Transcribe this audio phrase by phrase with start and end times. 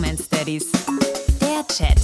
[0.00, 0.72] Bromance Daddies.
[1.42, 2.00] Der Chat.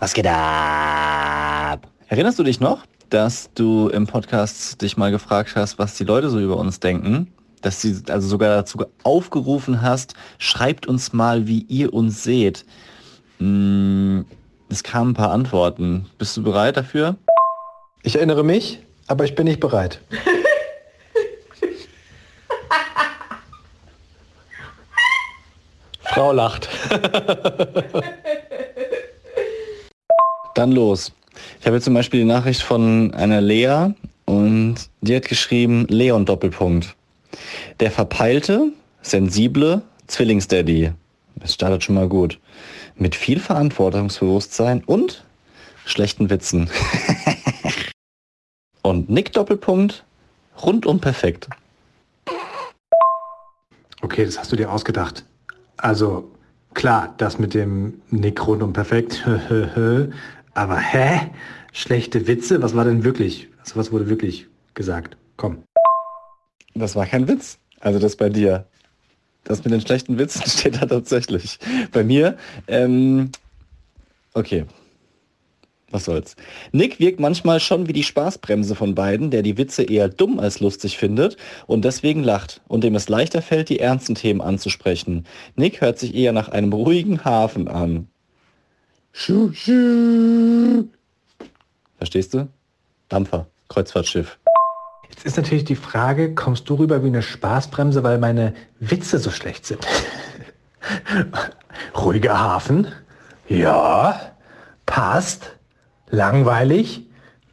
[0.00, 1.88] Was geht ab?
[2.08, 6.28] Erinnerst du dich noch, dass du im Podcast dich mal gefragt hast, was die Leute
[6.28, 7.32] so über uns denken?
[7.62, 12.66] Dass du also sogar dazu aufgerufen hast, schreibt uns mal, wie ihr uns seht.
[13.38, 14.26] Hm,
[14.68, 16.04] es kamen ein paar Antworten.
[16.18, 17.16] Bist du bereit dafür?
[18.02, 20.02] Ich erinnere mich, aber ich bin nicht bereit.
[26.10, 26.68] Frau lacht.
[30.56, 31.12] Dann los.
[31.60, 33.92] Ich habe jetzt zum Beispiel die Nachricht von einer Lea
[34.24, 36.96] und die hat geschrieben, Leon Doppelpunkt.
[37.78, 40.90] Der verpeilte, sensible Zwillingsdaddy.
[41.36, 42.40] Das startet schon mal gut.
[42.96, 45.24] Mit viel Verantwortungsbewusstsein und
[45.84, 46.68] schlechten Witzen.
[48.82, 50.02] und Nick Doppelpunkt,
[50.60, 51.48] rundum perfekt.
[54.02, 55.24] Okay, das hast du dir ausgedacht.
[55.80, 56.30] Also
[56.74, 59.26] klar, das mit dem Nick rundum perfekt.
[60.54, 61.30] Aber hä?
[61.72, 62.62] Schlechte Witze?
[62.62, 63.48] Was war denn wirklich?
[63.60, 65.16] Also was wurde wirklich gesagt?
[65.36, 65.62] Komm.
[66.74, 67.58] Das war kein Witz.
[67.80, 68.66] Also das bei dir.
[69.44, 71.58] Das mit den schlechten Witzen steht da tatsächlich.
[71.92, 73.30] Bei mir, ähm,
[74.34, 74.66] okay.
[75.92, 76.36] Was soll's.
[76.70, 80.60] Nick wirkt manchmal schon wie die Spaßbremse von beiden, der die Witze eher dumm als
[80.60, 85.26] lustig findet und deswegen lacht und dem es leichter fällt, die ernsten Themen anzusprechen.
[85.56, 88.08] Nick hört sich eher nach einem ruhigen Hafen an.
[89.12, 90.84] Schuh, schuh.
[91.96, 92.48] Verstehst du?
[93.08, 94.38] Dampfer, Kreuzfahrtschiff.
[95.08, 99.30] Jetzt ist natürlich die Frage, kommst du rüber wie eine Spaßbremse, weil meine Witze so
[99.30, 99.84] schlecht sind?
[101.96, 102.86] Ruhiger Hafen?
[103.48, 104.32] Ja,
[104.86, 105.56] passt.
[106.10, 107.06] Langweilig?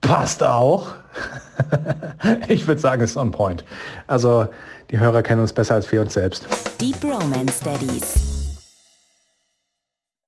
[0.00, 0.94] Passt auch.
[2.48, 3.64] ich würde sagen, es ist on point.
[4.06, 4.48] Also
[4.90, 6.46] die Hörer kennen uns besser als wir uns selbst.
[6.80, 8.27] Die Bromance Daddies.